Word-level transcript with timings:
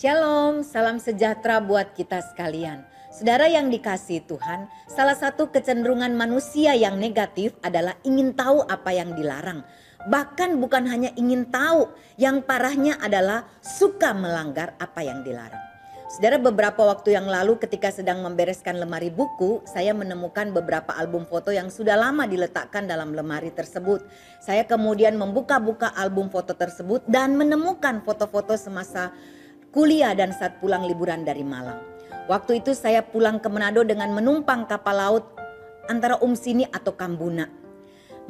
Shalom, 0.00 0.64
salam 0.64 0.96
sejahtera 0.96 1.60
buat 1.60 1.92
kita 1.92 2.24
sekalian. 2.32 2.88
Saudara 3.12 3.52
yang 3.52 3.68
dikasih 3.68 4.24
Tuhan, 4.24 4.64
salah 4.88 5.12
satu 5.12 5.52
kecenderungan 5.52 6.16
manusia 6.16 6.72
yang 6.72 6.96
negatif 6.96 7.52
adalah 7.60 7.92
ingin 8.00 8.32
tahu 8.32 8.64
apa 8.64 8.96
yang 8.96 9.12
dilarang. 9.12 9.60
Bahkan 10.08 10.56
bukan 10.56 10.88
hanya 10.88 11.12
ingin 11.20 11.52
tahu, 11.52 11.92
yang 12.16 12.40
parahnya 12.40 12.96
adalah 12.96 13.44
suka 13.60 14.16
melanggar 14.16 14.72
apa 14.80 15.04
yang 15.04 15.20
dilarang. 15.20 15.60
Saudara 16.08 16.40
beberapa 16.40 16.80
waktu 16.80 17.20
yang 17.20 17.28
lalu 17.28 17.60
ketika 17.60 17.92
sedang 17.92 18.24
membereskan 18.24 18.80
lemari 18.80 19.12
buku, 19.12 19.60
saya 19.68 19.92
menemukan 19.92 20.48
beberapa 20.48 20.96
album 20.96 21.28
foto 21.28 21.52
yang 21.52 21.68
sudah 21.68 22.00
lama 22.00 22.24
diletakkan 22.24 22.88
dalam 22.88 23.12
lemari 23.12 23.52
tersebut. 23.52 24.00
Saya 24.40 24.64
kemudian 24.64 25.20
membuka-buka 25.20 25.92
album 25.92 26.32
foto 26.32 26.56
tersebut 26.56 27.04
dan 27.04 27.36
menemukan 27.36 28.00
foto-foto 28.00 28.56
semasa 28.56 29.12
kuliah 29.70 30.14
dan 30.14 30.34
saat 30.34 30.58
pulang 30.58 30.86
liburan 30.86 31.22
dari 31.22 31.46
Malang. 31.46 31.78
Waktu 32.30 32.62
itu 32.62 32.74
saya 32.74 33.02
pulang 33.02 33.42
ke 33.42 33.50
Manado 33.50 33.82
dengan 33.82 34.14
menumpang 34.14 34.66
kapal 34.66 34.98
laut 34.98 35.24
antara 35.90 36.18
Umsini 36.22 36.66
atau 36.70 36.94
Kambuna. 36.94 37.50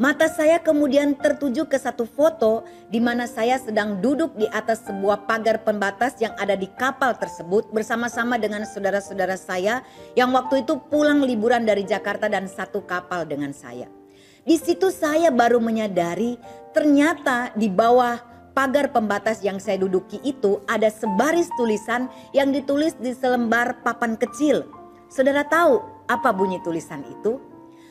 Mata 0.00 0.32
saya 0.32 0.56
kemudian 0.56 1.12
tertuju 1.12 1.68
ke 1.68 1.76
satu 1.76 2.08
foto 2.08 2.64
di 2.88 2.96
mana 3.04 3.28
saya 3.28 3.60
sedang 3.60 4.00
duduk 4.00 4.32
di 4.32 4.48
atas 4.48 4.88
sebuah 4.88 5.28
pagar 5.28 5.60
pembatas 5.60 6.16
yang 6.16 6.32
ada 6.40 6.56
di 6.56 6.64
kapal 6.72 7.12
tersebut 7.20 7.68
bersama-sama 7.68 8.40
dengan 8.40 8.64
saudara-saudara 8.64 9.36
saya 9.36 9.84
yang 10.16 10.32
waktu 10.32 10.64
itu 10.64 10.80
pulang 10.88 11.20
liburan 11.20 11.68
dari 11.68 11.84
Jakarta 11.84 12.32
dan 12.32 12.48
satu 12.48 12.80
kapal 12.88 13.28
dengan 13.28 13.52
saya. 13.52 13.92
Di 14.40 14.56
situ 14.56 14.88
saya 14.88 15.28
baru 15.28 15.60
menyadari 15.60 16.40
ternyata 16.72 17.52
di 17.52 17.68
bawah 17.68 18.16
pagar 18.52 18.90
pembatas 18.90 19.40
yang 19.40 19.58
saya 19.62 19.80
duduki 19.80 20.18
itu 20.26 20.60
ada 20.66 20.90
sebaris 20.90 21.48
tulisan 21.54 22.10
yang 22.34 22.50
ditulis 22.50 22.94
di 22.98 23.14
selembar 23.14 23.80
papan 23.82 24.18
kecil. 24.18 24.66
Saudara 25.10 25.42
tahu 25.46 25.82
apa 26.06 26.30
bunyi 26.30 26.62
tulisan 26.62 27.02
itu? 27.06 27.38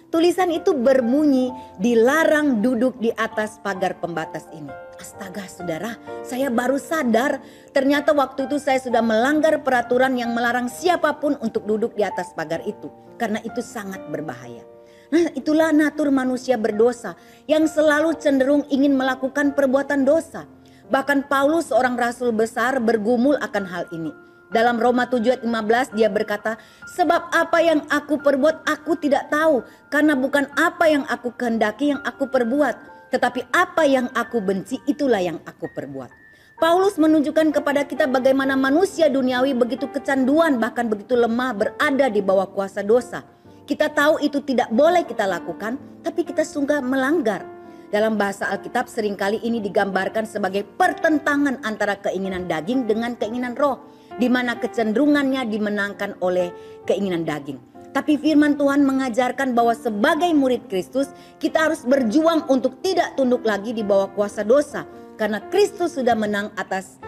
Tulisan 0.10 0.50
itu 0.50 0.74
berbunyi 0.74 1.54
dilarang 1.78 2.66
duduk 2.66 2.98
di 2.98 3.14
atas 3.14 3.62
pagar 3.62 4.02
pembatas 4.02 4.50
ini. 4.50 4.74
Astaga 4.98 5.46
saudara, 5.46 5.96
saya 6.26 6.50
baru 6.50 6.82
sadar 6.82 7.38
ternyata 7.72 8.12
waktu 8.18 8.50
itu 8.50 8.58
saya 8.58 8.82
sudah 8.82 9.06
melanggar 9.06 9.62
peraturan 9.62 10.18
yang 10.18 10.34
melarang 10.34 10.66
siapa 10.66 11.14
pun 11.22 11.38
untuk 11.46 11.64
duduk 11.70 11.94
di 11.94 12.02
atas 12.02 12.34
pagar 12.34 12.66
itu. 12.66 12.90
Karena 13.22 13.38
itu 13.46 13.62
sangat 13.62 14.02
berbahaya. 14.10 14.66
Nah 15.10 15.30
itulah 15.34 15.74
natur 15.74 16.14
manusia 16.14 16.54
berdosa 16.58 17.18
yang 17.50 17.66
selalu 17.66 18.14
cenderung 18.22 18.66
ingin 18.70 18.94
melakukan 18.94 19.58
perbuatan 19.58 20.06
dosa. 20.06 20.46
Bahkan 20.90 21.30
Paulus 21.30 21.70
seorang 21.70 21.94
rasul 21.94 22.34
besar 22.34 22.82
bergumul 22.82 23.38
akan 23.38 23.66
hal 23.70 23.86
ini. 23.94 24.10
Dalam 24.50 24.82
Roma 24.82 25.06
7 25.06 25.22
ayat 25.22 25.42
15 25.46 25.94
dia 25.94 26.10
berkata, 26.10 26.58
sebab 26.98 27.30
apa 27.30 27.62
yang 27.62 27.86
aku 27.94 28.18
perbuat 28.18 28.66
aku 28.66 28.98
tidak 28.98 29.30
tahu. 29.30 29.62
Karena 29.94 30.18
bukan 30.18 30.50
apa 30.58 30.90
yang 30.90 31.06
aku 31.06 31.30
kehendaki 31.38 31.94
yang 31.94 32.02
aku 32.02 32.26
perbuat. 32.26 32.74
Tetapi 33.14 33.54
apa 33.54 33.86
yang 33.86 34.10
aku 34.18 34.42
benci 34.42 34.82
itulah 34.90 35.22
yang 35.22 35.38
aku 35.46 35.70
perbuat. 35.70 36.10
Paulus 36.58 36.98
menunjukkan 36.98 37.54
kepada 37.54 37.86
kita 37.86 38.10
bagaimana 38.10 38.58
manusia 38.58 39.08
duniawi 39.08 39.54
begitu 39.56 39.88
kecanduan 39.88 40.60
bahkan 40.60 40.90
begitu 40.90 41.16
lemah 41.16 41.54
berada 41.54 42.10
di 42.10 42.20
bawah 42.20 42.50
kuasa 42.50 42.82
dosa. 42.82 43.22
Kita 43.70 43.94
tahu 43.94 44.18
itu 44.26 44.42
tidak 44.42 44.74
boleh 44.74 45.06
kita 45.06 45.30
lakukan, 45.30 45.78
tapi 46.02 46.26
kita 46.26 46.42
sungguh 46.42 46.82
melanggar. 46.82 47.59
Dalam 47.90 48.22
bahasa 48.22 48.46
Alkitab 48.54 48.86
sering 48.86 49.18
kali 49.18 49.42
ini 49.42 49.58
digambarkan 49.58 50.30
sebagai 50.30 50.62
pertentangan 50.62 51.58
antara 51.66 51.98
keinginan 51.98 52.46
daging 52.46 52.86
dengan 52.86 53.18
keinginan 53.18 53.58
roh. 53.58 53.82
Di 54.22 54.30
mana 54.30 54.62
kecenderungannya 54.62 55.50
dimenangkan 55.50 56.22
oleh 56.22 56.54
keinginan 56.86 57.26
daging. 57.26 57.58
Tapi 57.90 58.22
firman 58.22 58.54
Tuhan 58.62 58.86
mengajarkan 58.86 59.58
bahwa 59.58 59.74
sebagai 59.74 60.30
murid 60.38 60.70
Kristus 60.70 61.10
kita 61.42 61.66
harus 61.66 61.82
berjuang 61.82 62.46
untuk 62.46 62.78
tidak 62.86 63.18
tunduk 63.18 63.42
lagi 63.42 63.74
di 63.74 63.82
bawah 63.82 64.14
kuasa 64.14 64.46
dosa. 64.46 64.86
Karena 65.18 65.42
Kristus 65.50 65.98
sudah 65.98 66.14
menang 66.14 66.54
atas 66.62 67.02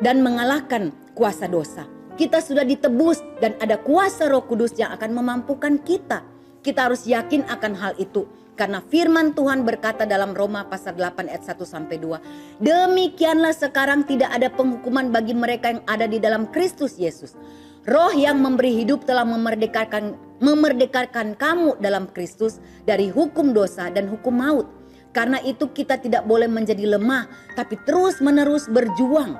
dan 0.00 0.24
mengalahkan 0.24 0.96
kuasa 1.12 1.44
dosa. 1.44 1.84
Kita 2.16 2.40
sudah 2.40 2.64
ditebus 2.64 3.20
dan 3.44 3.60
ada 3.60 3.76
kuasa 3.76 4.30
Roh 4.32 4.46
Kudus 4.48 4.72
yang 4.80 4.94
akan 4.94 5.10
memampukan 5.12 5.76
kita. 5.84 6.24
Kita 6.64 6.88
harus 6.88 7.04
yakin 7.04 7.44
akan 7.44 7.72
hal 7.76 7.92
itu. 8.00 8.24
Karena 8.54 8.78
firman 8.78 9.34
Tuhan 9.34 9.66
berkata 9.66 10.06
dalam 10.06 10.30
Roma 10.30 10.66
pasal 10.70 10.94
8 10.94 11.26
ayat 11.26 11.42
1 11.42 11.58
sampai 11.66 11.98
2. 11.98 12.62
Demikianlah 12.62 13.50
sekarang 13.50 14.06
tidak 14.06 14.30
ada 14.30 14.46
penghukuman 14.50 15.10
bagi 15.10 15.34
mereka 15.34 15.74
yang 15.74 15.82
ada 15.90 16.06
di 16.06 16.22
dalam 16.22 16.46
Kristus 16.54 16.94
Yesus. 16.94 17.34
Roh 17.84 18.14
yang 18.14 18.40
memberi 18.40 18.80
hidup 18.80 19.04
telah 19.04 19.26
memerdekakan 19.28 20.16
memerdekakan 20.40 21.36
kamu 21.36 21.76
dalam 21.82 22.08
Kristus 22.14 22.62
dari 22.88 23.10
hukum 23.10 23.52
dosa 23.52 23.90
dan 23.90 24.06
hukum 24.06 24.38
maut. 24.38 24.66
Karena 25.14 25.38
itu 25.42 25.70
kita 25.70 25.98
tidak 25.98 26.26
boleh 26.26 26.50
menjadi 26.50 26.98
lemah 26.98 27.30
tapi 27.54 27.78
terus 27.86 28.18
menerus 28.18 28.66
berjuang 28.66 29.38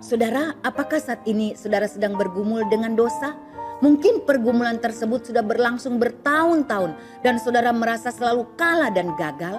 Saudara, 0.00 0.56
apakah 0.64 0.96
saat 0.96 1.20
ini 1.28 1.52
saudara 1.52 1.84
sedang 1.84 2.16
bergumul 2.16 2.64
dengan 2.72 2.96
dosa? 2.96 3.36
Mungkin 3.80 4.28
pergumulan 4.28 4.76
tersebut 4.76 5.32
sudah 5.32 5.40
berlangsung 5.40 5.96
bertahun-tahun 5.96 6.92
dan 7.24 7.40
saudara 7.40 7.72
merasa 7.72 8.12
selalu 8.12 8.44
kalah 8.60 8.92
dan 8.92 9.16
gagal. 9.16 9.56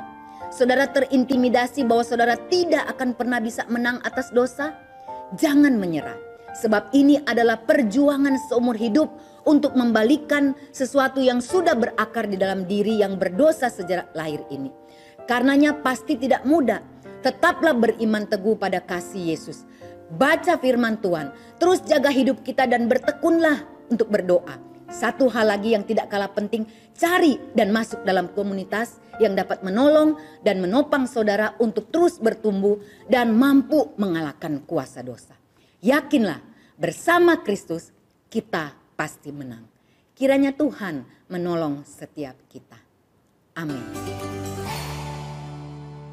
Saudara 0.54 0.86
terintimidasi 0.86 1.82
bahwa 1.82 2.06
saudara 2.06 2.38
tidak 2.38 2.86
akan 2.94 3.18
pernah 3.18 3.42
bisa 3.42 3.66
menang 3.66 3.98
atas 4.06 4.30
dosa. 4.30 4.78
Jangan 5.42 5.74
menyerah, 5.80 6.20
sebab 6.60 6.92
ini 6.94 7.18
adalah 7.24 7.58
perjuangan 7.66 8.36
seumur 8.52 8.76
hidup 8.78 9.10
untuk 9.48 9.74
membalikan 9.74 10.54
sesuatu 10.70 11.24
yang 11.24 11.40
sudah 11.40 11.74
berakar 11.74 12.28
di 12.28 12.36
dalam 12.38 12.68
diri 12.68 13.00
yang 13.02 13.16
berdosa 13.18 13.72
sejak 13.72 14.12
lahir 14.14 14.44
ini. 14.52 14.70
Karenanya 15.26 15.81
pasti 15.81 16.20
tidak 16.20 16.44
mudah. 16.46 16.84
Tetaplah 17.22 17.78
beriman 17.78 18.28
teguh 18.28 18.58
pada 18.58 18.81
kasih 18.81 19.34
Yesus 19.34 19.66
baca 20.12 20.60
firman 20.60 21.00
Tuhan, 21.00 21.31
terus 21.56 21.80
jaga 21.88 22.12
hidup 22.12 22.44
kita 22.44 22.68
dan 22.68 22.92
bertekunlah 22.92 23.64
untuk 23.91 24.07
berdoa. 24.07 24.57
Satu 24.91 25.31
hal 25.31 25.52
lagi 25.52 25.72
yang 25.72 25.88
tidak 25.88 26.12
kalah 26.12 26.31
penting, 26.31 26.68
cari 26.96 27.40
dan 27.56 27.72
masuk 27.72 28.03
dalam 28.03 28.28
komunitas 28.31 29.00
yang 29.24 29.35
dapat 29.35 29.63
menolong 29.63 30.19
dan 30.44 30.59
menopang 30.59 31.07
saudara 31.07 31.56
untuk 31.63 31.88
terus 31.91 32.19
bertumbuh 32.19 32.80
dan 33.07 33.31
mampu 33.31 33.96
mengalahkan 33.96 34.63
kuasa 34.68 35.00
dosa. 35.00 35.35
Yakinlah, 35.80 36.44
bersama 36.75 37.40
Kristus 37.40 37.96
kita 38.28 38.75
pasti 39.00 39.31
menang. 39.31 39.63
Kiranya 40.12 40.51
Tuhan 40.51 41.07
menolong 41.31 41.88
setiap 41.88 42.35
kita. 42.51 42.78
Amin. 43.56 44.50